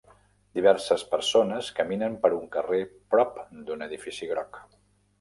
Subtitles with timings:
[0.59, 2.83] Diverses persones caminen per un carrer
[3.15, 3.39] prop
[3.71, 4.65] d'un edifici groc.